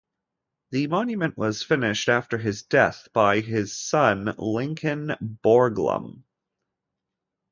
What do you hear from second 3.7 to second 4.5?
son